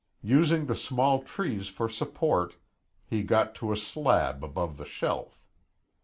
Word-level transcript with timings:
Using 0.23 0.65
the 0.65 0.75
small 0.75 1.21
trees 1.21 1.67
for 1.67 1.87
support, 1.87 2.55
he 3.05 3.21
got 3.21 3.53
to 3.53 3.71
a 3.71 3.77
slab 3.77 4.43
above 4.43 4.77
the 4.77 4.85
shelf. 4.85 5.39